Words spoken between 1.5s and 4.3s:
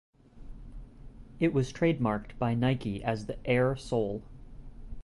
was trademarked by Nike as the "Air" sole.